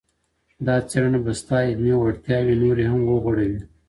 دا 0.65 0.75
څېړنه 0.89 1.19
به 1.25 1.31
ستا 1.41 1.57
علمي 1.69 1.93
وړتیاوې 1.97 2.55
نورې 2.63 2.85
هم 2.91 2.99
وغوړوي. 3.05 3.59